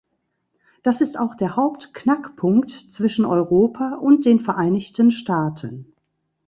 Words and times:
Das 0.81 0.99
ist 1.01 1.19
auch 1.19 1.35
der 1.35 1.55
Hauptknackpunkt 1.55 2.71
zwischen 2.91 3.23
Europa 3.23 3.97
und 4.01 4.25
den 4.25 4.39
Vereinigten 4.39 5.11
Staaten. 5.11 5.93